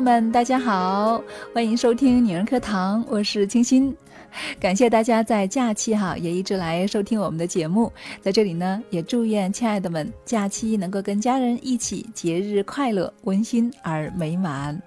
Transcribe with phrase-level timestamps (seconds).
[0.00, 3.94] 们，大家好，欢迎收听女人课堂，我是清新。
[4.58, 7.92] 感谢大家在假期哈也一直来收听我们的节目，
[8.22, 14.80] 在这里呢也祝愿亲爱的们假期能够跟家人一起节日快乐、温馨而美满。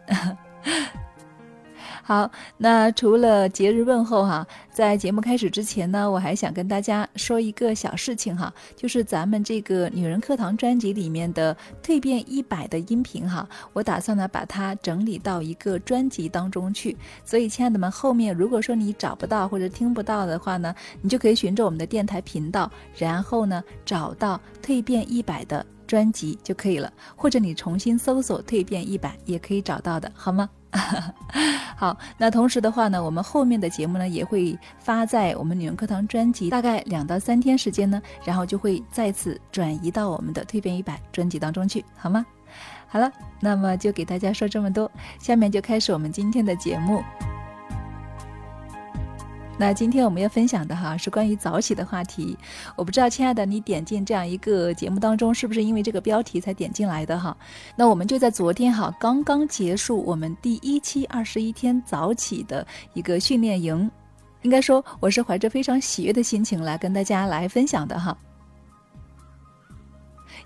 [2.05, 16.97] 好，那除了节日问候哈，在节目开始之前呢，我还想跟大家说一个小事情哈，就是咱们这个女人课堂专辑里面的蜕变一百的音频哈，我打算呢把它整理到一个专辑当中去。
[17.23, 30.49] 所以，亲爱的们，后面如果说你找不到或者听不到的话呢，你就可以循着我们的电台频道，然后呢找到蜕变一百的专辑就可以了，或者你重新搜索蜕变一百也可以找到的，好吗？
[31.77, 42.25] 好，那同时的话呢，我们后面的节目呢也会发在我们女人课堂专辑，大概两到三天时间呢，然后就会再次转移到我们的蜕变一百专辑当中去，好吗？
[42.87, 47.03] 好了，那么就给大家说这么多，下面就开始我们今天的节目。
[49.55, 52.37] 那今天我们要分享的哈是关于早起的话题，
[52.75, 57.37] 我不知道亲爱的你点进这样一个节目当中是不是因为这个标题才点进来的哈？
[57.75, 63.89] 那我们就在昨天哈刚刚结束我们第一期二十一天早起的一个训练营，
[64.41, 68.17] 应该说我是怀着非常喜悦的心情来跟大家来分享的哈，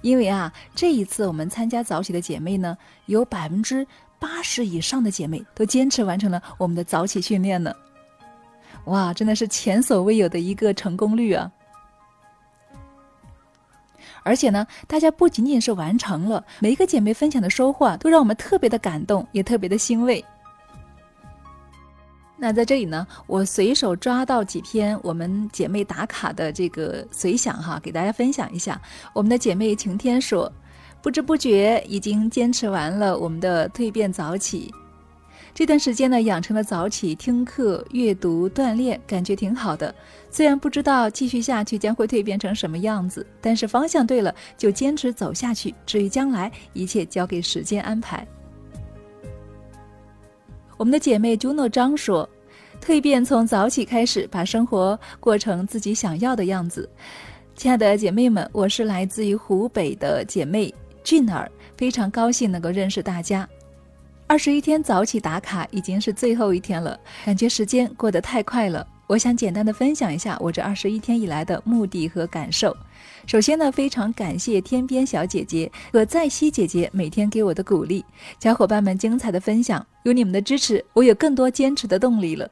[0.01, 3.87] 因为啊这一次我们参加早起的姐妹呢有百分之
[4.19, 7.73] 八十以上的姐妹都坚持完成了我们的早起训练呢。
[8.87, 11.51] 哇，真的是前所未有的一个成功率啊！
[14.23, 20.23] 而且呢，大家不仅仅是完成了，每一个姐妹分享的收获啊都让我们特别的感动，也特别的欣慰。
[22.37, 28.79] 那在这里呢，我随手抓到几篇我们姐妹打卡的这个随想哈，给大家分享一下。
[29.11, 30.51] 我们的姐妹晴天说，
[31.01, 34.73] 不知不觉已经坚持完了我们的蜕变早起。
[35.57, 39.91] 这段时间呢，养成了早起听课、阅读、锻炼，感觉挺好的。
[40.29, 45.73] 虽然不知道继续下去将会蜕变成什么样子，但是方向对了，就坚持走下去。
[45.83, 48.23] 至于将来，一切交给时间安排。
[50.77, 52.29] 我们的姐妹朱诺张说
[52.79, 56.87] ：“蜕变从早起开始，把生活过成自己想要的样子。”
[57.57, 60.71] 亲爱的姐妹们，我是来自于湖北的姐妹
[61.03, 63.49] 俊儿，非常高兴能够认识大家。
[64.29, 68.85] 二十一天早起打卡已经是最后一天了，感觉时间过得太快了。
[69.07, 72.75] 我想简单的分享一下我这二十一天以来的目的和感受。
[73.25, 78.03] 首先呢，非常感谢天边小姐姐和在西姐姐每天给我的鼓励，
[78.37, 82.51] 小伙伴们精彩的分享，有你们的支持，我有更多坚持的动力了。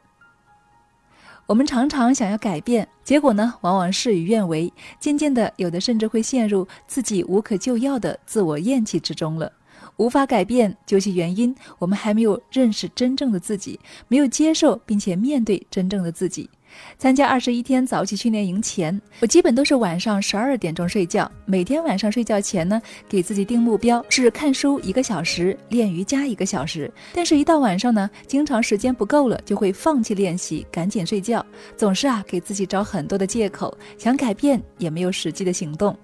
[1.45, 9.51] 我们常常想要改变，结果呢，往往事与愿违，渐渐的，有的甚至会陷入自己无可救药的自我厌弃之中了。
[9.97, 16.49] 无法改变，究其原因，我们还没有认识真正的自己，没有接受并且面对真正的自己。
[16.97, 21.31] 参加二十一天早起训练营前，我基本都是晚上十二点钟睡觉。
[21.45, 26.91] 每天晚上睡觉前呢，给自己定目标是看书一个小时，练瑜伽一个小时。
[27.13, 31.45] 但是，一到晚上呢，经常时间不够了，就会放弃练习，赶紧睡觉。
[31.77, 35.97] 总是啊，给自己找很多的借口，想改变也没有实际的行动。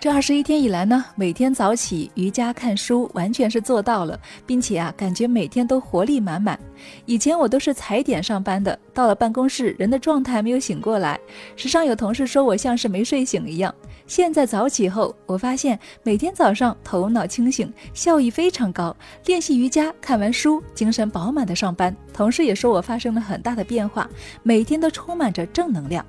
[0.00, 6.60] 这二十一天以来呢，每天早起瑜伽、看书，完全是做到了，并且啊，感觉每天都活力满满。
[7.06, 11.18] 以前我都是踩点上班的，到了办公室，人的状态没有醒过来，
[11.56, 13.74] 时常有同事说我像是没睡醒一样。
[14.06, 18.94] 现在早起后，我发现每天早上头脑清醒，效益非常高。
[19.24, 21.96] 练习瑜伽，看完书，精神饱满的上班。
[22.12, 24.06] 同事也说我发生了很大的变化，
[24.42, 26.04] 每天都充满着正能量。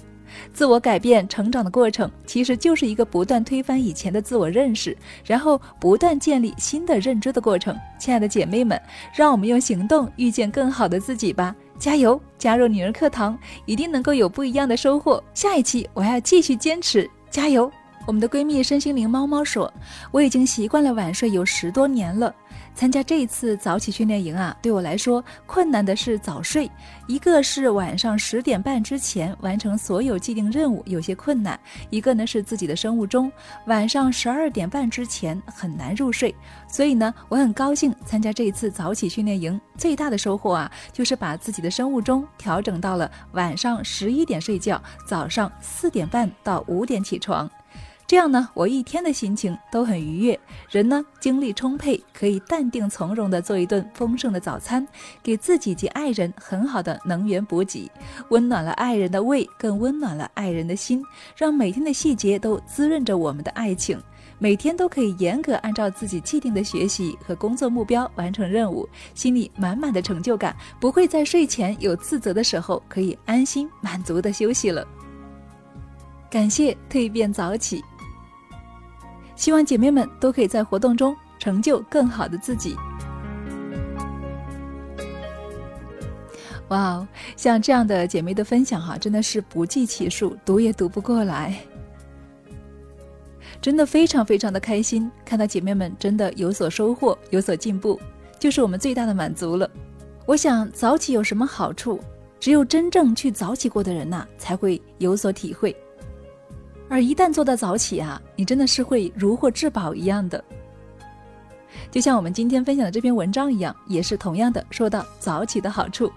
[0.54, 7.78] 自我改变、成长的过程，其实就是一个不断推翻以前的自我认识，然后不断建立新的认知的过程。
[8.00, 8.80] 亲爱的姐妹们，
[9.14, 11.56] 让我们用行动遇见更好的自己吧！
[11.78, 15.22] 加油，加入女人课堂，一定能够有不一样的收获。
[15.34, 17.72] 下一期我还要继续坚持，加油！
[18.08, 19.72] 我们的闺蜜身心灵猫猫说
[20.12, 22.34] ：“我已经习惯了晚睡有十多年了。”
[22.76, 26.70] 参加这一次早起训练营啊，对我来说困难的是早睡，
[27.08, 31.58] 一个是晚上十点半之前完成所有既定任务有些困难，
[31.90, 33.32] 一个呢是自己的生物钟
[33.66, 36.36] 晚上十二点半之前很难入睡，
[36.68, 47.50] 所以呢我很高兴参加这一次早起训练营，最大的收获啊就是把自己的生物钟调整到了晚上十一点睡觉，早上四点半到五点起床。
[48.08, 54.88] 这样呢，我一天的心情都很愉悦，人呢精力充沛，可以淡定从容地做一顿丰盛的早餐，
[55.24, 57.90] 给自己及爱人很好的能源补给，
[58.30, 61.04] 温暖了爱人的胃，更温暖了爱人的心，
[61.36, 64.00] 让每天的细节都滋润着我们的爱情。
[64.38, 74.86] 每天都可以严格按照自己既定的学习和工作目标完成任务，心里满满的成就感，不会在睡前有自责的时候，可以安心满足的休息了。
[76.30, 77.82] 感谢蜕变早起，
[79.36, 82.76] 希望姐妹们都可以在活动中成就更好的自己。
[86.70, 91.56] 哇哦，像这样的姐妹的分享哈，真的是不计其数，读也读不过来。
[93.62, 98.00] 真的非常非常的开心，看到姐妹们真的有所收获、有所进步，
[98.40, 99.70] 就是我们最大的满足了。
[100.26, 102.00] 我想早起有什么好处？
[102.40, 105.76] 只有真正去早起过的人呐，才会有所体会。
[106.90, 110.44] 而一旦做到早起啊，你真的是会如获至宝一样的。
[111.92, 116.12] 就像我们今天分享的这篇文章一样，也是同样的说到早起的好处。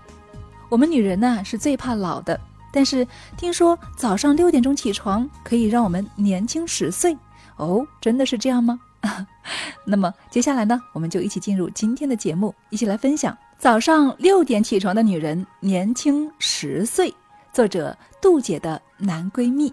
[0.68, 2.38] 我们女人呢是最怕老的，
[2.72, 3.06] 但是
[3.36, 7.16] 听说早上六点钟起床可以让我们年轻十岁
[7.56, 8.78] 哦，真的是这样吗？
[9.84, 17.12] 那么接下来呢，我们就一起进入今天的节目，一起来分享早上六点起床的女人年轻十岁。
[17.52, 19.72] 作者杜姐的男闺蜜。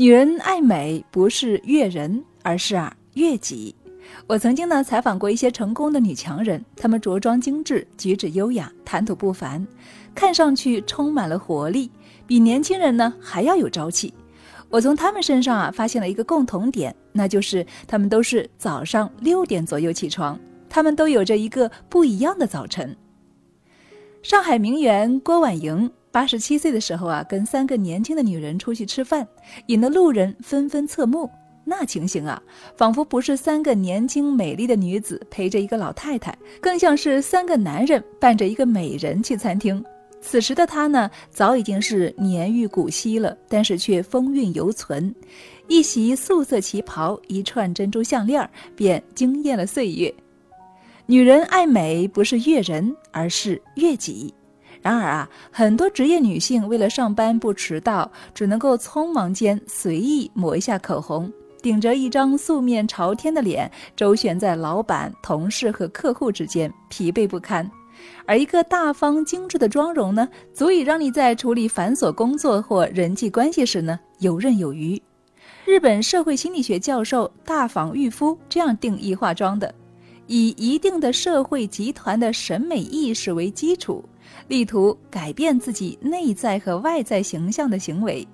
[0.00, 3.76] 女人爱美不是悦人，而是啊悦己。
[4.26, 9.68] 我曾经呢采访过一些成功的女强人，她们着装精致，举止优雅，谈吐不凡，
[10.14, 11.90] 看上去充满了活力，
[12.26, 14.14] 比年轻人呢还要有朝气。
[14.70, 22.96] 我从她们身上啊发现了一个共同点，那就是她们都是早上六点左右起床，她们都有着一个不一样的早晨。
[24.22, 29.26] 上海名媛郭婉莹八十七岁的时候啊，跟三个年轻的女人出去吃饭，
[29.66, 31.30] 引得路人纷纷侧目。
[31.64, 32.42] 那情形啊，
[32.76, 39.84] 仿佛不是三个年轻美丽的女子陪着一个老太太，更像是三个男人伴着一个美人去餐厅。
[40.20, 45.14] 此时的她呢，早已经是年逾古稀了，但是却风韵犹存。
[45.68, 50.12] 一袭素色旗袍，一串珍珠项链，便惊艳了岁月。
[51.06, 54.34] 女人爱美，不是悦人，而是悦己。
[54.82, 61.30] 然而啊，很多职业女性为了上班不迟到，只能够匆忙间随意抹一下口红。
[61.60, 67.70] 顶着一张素面朝天的脸，周旋在老板、同事和客户之间，疲惫不堪。
[68.24, 75.00] 而一个大方精致的妆容呢，足以让你在处理繁琐工作或人际关系时呢游刃有余。
[75.66, 79.74] 日本社会心理学教授大坊玉夫这样定义化妆的：
[80.26, 84.02] 以一定的社会集团的审美意识为基础，
[84.48, 88.26] 力图改变自己内在和外在形象的行为。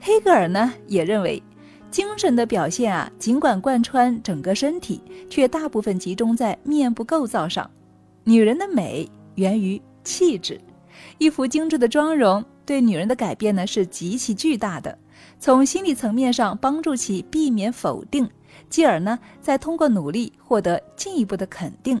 [0.00, 1.42] 黑格尔呢也认为。
[1.90, 7.68] 精神的表现啊，尽管贯穿整个身体，却大部分集中在面部构造上。
[8.24, 10.60] 女人的美源于气质，
[11.16, 14.98] 一幅精致的妆容对女人的改变呢是极其巨大的。
[15.40, 18.28] 从心理层面上帮助其避免否定，
[18.68, 21.98] 继而呢再通过努力获得进一步的肯定。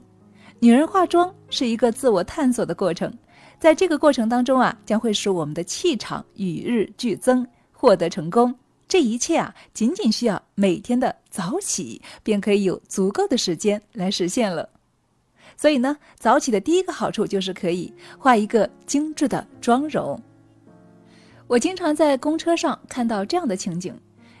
[0.60, 3.12] 女人化妆是一个自我探索的过程，
[3.60, 8.52] 在这个过程当中啊，将会使我们的气场与日俱增，获得成功。
[8.88, 14.68] 这一切啊，仅仅需要每天的早起，便可以有足够的时间来实现了。
[15.56, 20.20] 所以呢，早起的第一个好处就是可以画一个精致的妆容。
[21.46, 23.94] 我经常在公车上看到这样的情景：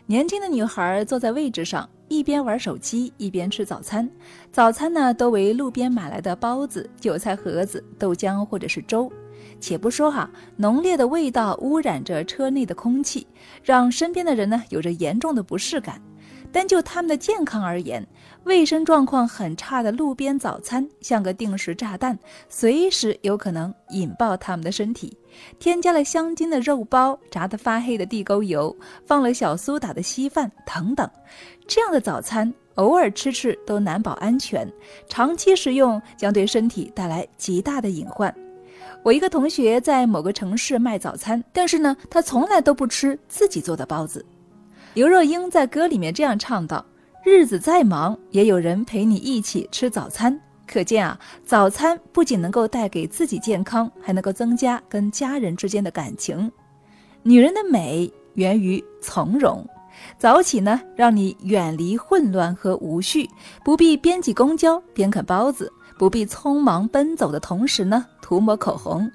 [0.06, 4.08] 年轻的女孩坐在位置上，一边玩手机，一边吃早餐。
[4.50, 9.10] 早餐呢，都为路边买来的包子、韭菜盒子、豆浆或者是粥。
[9.60, 13.26] 且不说哈，浓烈的味道污染着车内的空气，
[13.62, 16.00] 让身边的人呢有着严重的不适感。
[16.50, 18.06] 单就他们的健康而言，
[18.44, 25.14] 卫生状况很差的路边早餐像个定时炸弹，随时有可能引爆他们的身体。
[25.58, 28.74] 添加了香精的肉包、炸得发黑的地沟油、
[29.06, 31.08] 放了小苏打的稀饭等等，
[31.66, 34.70] 这样的早餐偶尔吃吃都难保安全，
[35.08, 38.34] 长期食用将对身体带来极大的隐患。
[39.04, 44.24] 我一个同学在某个城市卖早餐，但是呢，他从来都不吃自己做的包子。
[44.94, 46.84] 刘若英在歌里面这样唱道
[47.24, 50.38] ：“日子再忙，也有人陪你一起吃早餐。”
[50.70, 56.52] 可见啊，早餐不仅能够带给自己健康，还能够增加跟家人之间的感情。
[57.22, 59.66] 女人的美源于从容，
[60.18, 63.28] 早起呢，让你远离混乱和无序，
[63.64, 65.72] 不必边挤公交边啃包子。
[65.98, 69.10] 不必匆忙奔走的同时呢，涂抹口红。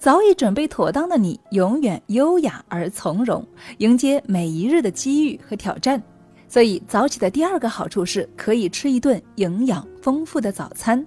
[0.00, 3.46] 早已准备妥当的你，永远优雅而从容，
[3.78, 6.02] 迎接每一日的机遇和挑战。
[6.54, 11.04] 所以，早起的第二个好处是可以吃一顿营养丰富的早餐。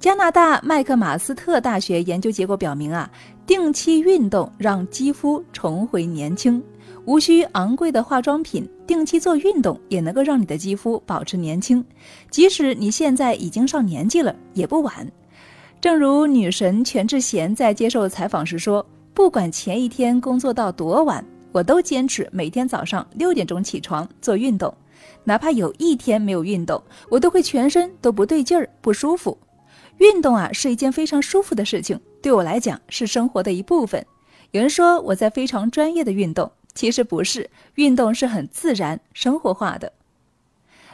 [0.00, 3.08] 加拿大麦克马斯特大学研究结果表明啊，
[3.46, 6.60] 定期运动让肌肤重回年轻。
[7.04, 11.84] 无需昂贵的化妆品，定期做运动也能够让你的肌肤保持年轻。
[12.28, 15.08] 即使你现在已经上年纪了，也不晚。
[15.80, 21.24] 正如女神全智贤在接受采访时说：“不管前一天工作到多晚，
[21.54, 24.74] 我都坚持每天早上六点钟起床做运动。
[25.22, 29.38] 哪怕有一天没有运动，我都会全身都不对劲儿、不舒服。
[29.98, 34.04] 运动啊，是一件非常舒服的事情，对我来讲是生活的一部分。
[34.50, 39.92] 有人说我在非常专业的运动。”其实不是，运动是很自然、生活化的。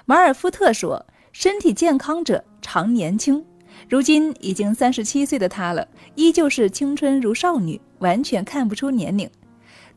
[0.04, 3.42] 马尔夫特说：“身体健康者常年轻。”
[3.88, 9.30] 如今已经三十七岁的他了，依旧是青春如少女，完全看不出年龄。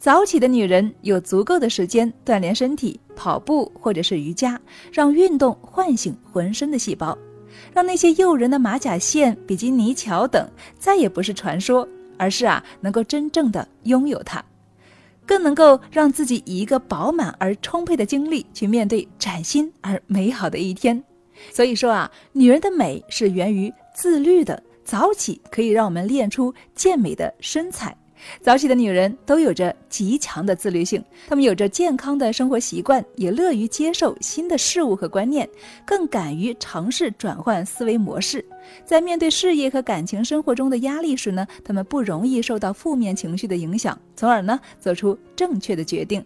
[0.04, 4.60] 早起的女人有足够的时间锻炼身体，跑步或者是瑜伽，
[4.92, 7.18] 让运动唤醒浑身的细胞，
[7.74, 10.46] 让那些诱人的马甲线、比基尼桥等
[10.78, 14.44] 再也不是传说，而是啊，能够真正的拥有它。
[15.26, 21.02] 更能够让自己以一个饱满而充沛的精力去面对崭新而美好的一天。
[21.50, 27.96] 所以说啊，女人的美是源于自律的，早起可以让我们练出健美的身材。
[28.42, 35.48] 早起的女人都有着极强的自律性，她们有着健康的生活习惯，也乐于接受新的事物和观念，
[35.86, 38.44] 更敢于尝试转换思维模式。
[38.86, 46.24] 在面对事业和感情生活中的压力时呢，她们不容易受到负面情绪的影响，从而呢做出正确的决定。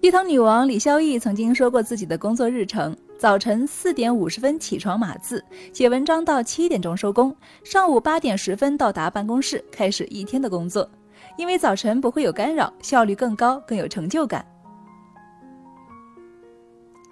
[0.00, 2.96] 鸡汤女王李孝义曾经说过自己的工作日程。
[3.18, 7.34] 早晨四点五十分起床码字，写文章到七点钟收工，
[7.64, 10.88] 上午八点十分到达办公室开始一天的工作。
[11.36, 14.46] 因为早晨不会有干扰，效率更高，更有成就感。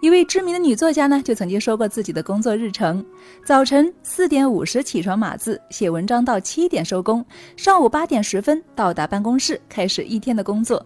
[0.00, 3.04] 一位知名的女作家呢，就曾经说过自己的工作日程：
[3.44, 7.24] 早晨四点五十起床码字，写文章到七点收工，
[7.56, 10.84] 上午八点十分到达办公室开始一天的工作。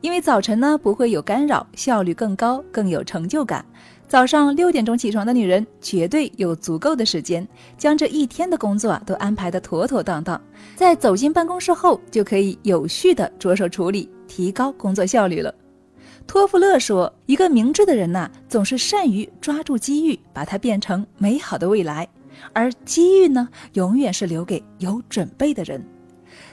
[0.00, 3.64] 因为早晨呢不会有干扰，效率更高，更有成就感。
[4.12, 10.38] 早上六点钟起床的女人，绝对有足够的时间将这一天的工作啊都安排得妥妥当当，
[10.76, 15.54] 在走进办公室后，就可以有序地着手处理，提高工作效率了。
[16.26, 22.04] 托夫勒说：“一个明智的人呐，总是善于抓住机遇，把它变成美好的未来；
[22.52, 25.82] 而机遇呢，永远是留给有准备的人。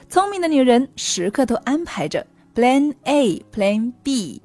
[0.08, 4.40] 聪明的女人时刻都安排着 Plan A、Plan B，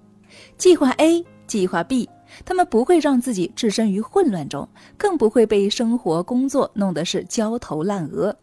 [0.57, 2.09] 计划 A，计划 B。”
[2.43, 8.35] 他们不会让自己置身于混乱中，更不会被生活工作弄得是焦头烂额。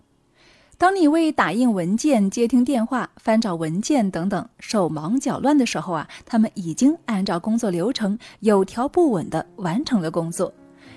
[0.79, 10.53] 当你为打印文件、接听电话、翻找文件等等手忙脚乱的时候啊，他们已经按照工作流程有条不紊地完成了工作。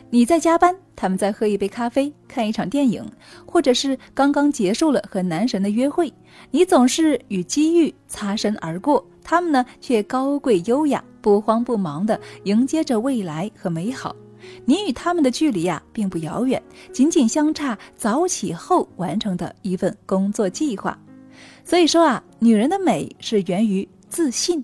[0.10, 3.06] 你在加班，他们在喝一杯咖啡、看一场电影，
[3.46, 6.12] 或者是刚刚结束了和男神的约会。
[6.50, 11.04] 你总是与机遇擦身而过，他们呢却高贵优雅。
[11.26, 14.16] 不慌不忙地迎接着未来和美好，
[14.64, 16.62] 你与他们的距离呀并不遥远，
[16.94, 20.96] 仅仅相差早起后完成的一份工作计划。
[21.64, 24.64] 所以说啊，女人的美是源于自信，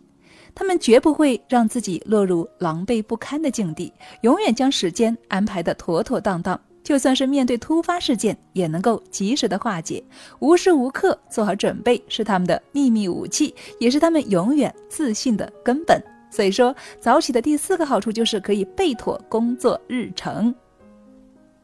[0.54, 3.92] 她们绝不会让自己落入狼狈不堪的境地，
[4.22, 6.62] 永远将时间安排的妥妥当当。
[6.84, 10.04] 就算是面对突发事件，也能够及时的化解，
[10.38, 16.00] 无时无刻做好准备是他们的秘密武器，也是他们永远自信的根本。
[16.32, 20.56] 所以说，早起的第四个好处就是可以备妥工作日程。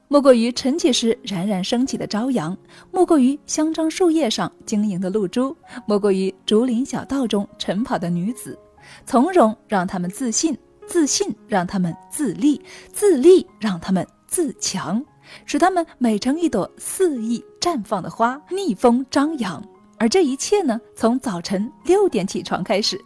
[0.09, 2.55] 莫过于晨起时冉冉升起的朝阳，
[2.91, 5.55] 莫过于香樟树叶上晶莹的露珠，
[5.85, 8.57] 莫过于竹林小道中晨跑的女子。
[9.05, 12.61] 从容让他们自信，自信让他们自立，
[12.93, 15.03] 自立让他们自强，
[15.45, 19.61] 使他们美成一朵肆意绽放的花，逆风张扬。
[19.99, 22.97] 而这一切呢，从早晨六点起床开始。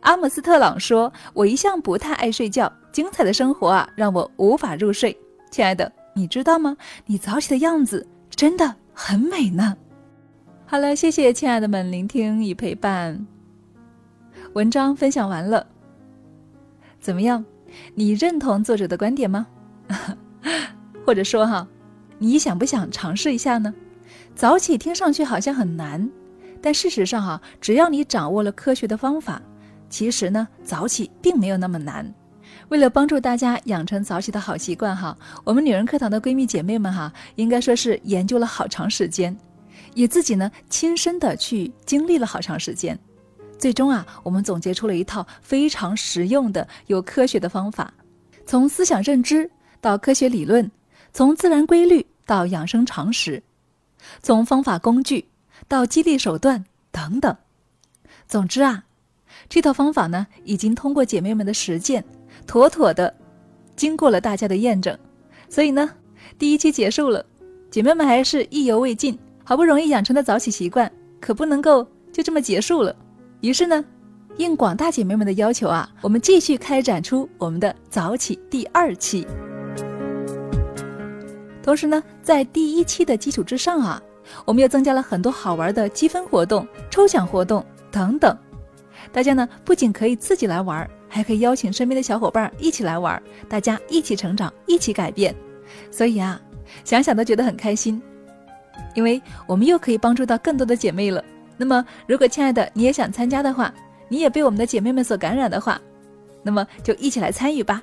[0.00, 5.16] 阿姆斯特朗说：“我一向不太爱睡觉，精彩的生活啊，让我无法入睡。”
[5.50, 6.76] 亲爱的，你知道吗？
[7.06, 9.76] 你早起的样子真的很美呢。
[10.66, 13.26] 好了，谢谢亲爱的们聆听与陪伴。
[14.54, 15.66] 文章分享完了，
[17.00, 17.44] 怎么样？
[17.94, 19.46] 你认同作者的观点吗？
[21.04, 21.66] 或者说哈，
[22.18, 23.72] 你想不想尝试一下呢？
[24.34, 26.10] 早起听上去好像很难，
[26.60, 29.40] 但事实上哈，只要你掌握了科学的方法。
[29.88, 32.12] 其实呢，早起并没有那么难。
[32.68, 39.36] 为了帮助大家养成早起的好习惯，哈，我们女人课堂的闺蜜姐妹们，哈，应该说是研究了好长时间，
[39.94, 42.98] 也自己呢亲身的去经历了好长时间，
[43.58, 47.92] 最终啊，我们总结出了一套非常实用的、有科学的方法，
[48.46, 49.48] 从思想认知
[49.80, 50.68] 到科学理论，
[51.12, 53.40] 从自然规律到养生常识，
[54.22, 55.28] 从方法工具
[55.68, 57.36] 到激励手段等等。
[58.26, 58.85] 总之啊。
[59.48, 62.04] 这套方法呢，已经通过姐妹们的实践，
[62.46, 63.14] 妥妥的
[63.74, 64.96] 经过了大家的验证。
[65.48, 65.88] 所以呢，
[66.38, 67.24] 第一期结束了，
[67.70, 72.94] 姐妹们还是意犹未尽，好不容易养成的早起习惯，可不能够就这么结束了。
[73.40, 73.84] 于是呢，
[74.36, 79.26] 应广大姐妹们的要求啊，我们继续开展出我们的早起第二期。
[81.62, 84.02] 同时呢，在第一期的基础之上啊，
[84.44, 88.36] 我们又增加了很多好玩的积分活动、抽奖活动等等。
[89.16, 95.34] 大家呢不仅可以自己来玩，还可以邀请身边的小伙伴一起来玩，大家一起成长，一起改变。
[95.90, 96.38] 所以啊，
[96.84, 97.98] 想想都觉得很开心，
[98.94, 101.24] 因为我们又可以帮助到更多的姐妹了。
[101.56, 103.72] 那么，如果亲爱的你也想参加的话，
[104.06, 105.80] 你也被我们的姐妹们所感染的话，
[106.42, 107.82] 那么就一起来参与吧。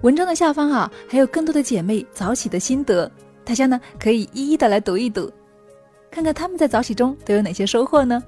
[0.00, 3.08] 文章的下方啊，还有更多的姐妹早起的心得，
[3.44, 5.30] 大家呢可以一一的来读一读，
[6.10, 8.20] 看看他们在早起中都有哪些收获呢？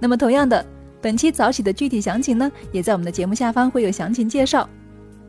[0.00, 0.64] 那么同样的，
[1.00, 4.68] 本期早起的具体详情呢，也在我们的节目下方会有详情介绍，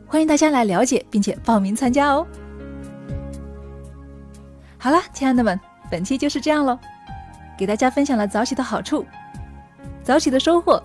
[0.06, 2.26] 欢迎大家来了解并且报名参加哦。
[4.78, 5.60] 好了，亲爱的们，
[5.90, 6.78] 本期就是这样喽，
[7.56, 9.04] 给大家分享了早起的好处、
[10.02, 10.82] 早起的收获，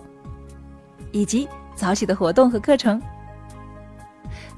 [1.10, 1.48] 以及。
[1.78, 3.00] 早起的活动和课程。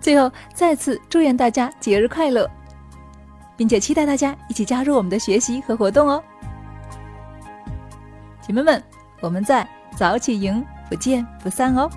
[0.01, 2.51] 最后，再次祝愿大家节日快乐，
[3.59, 6.25] 并且期待大家一起加入我们的学习和活动哦。
[8.41, 8.83] 姐妹们，
[9.21, 11.91] 我们在早起营不见不散哦。